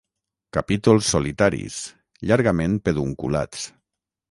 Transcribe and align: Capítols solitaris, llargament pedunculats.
Capítols 0.55 1.09
solitaris, 1.15 1.77
llargament 2.31 2.81
pedunculats. 2.89 3.71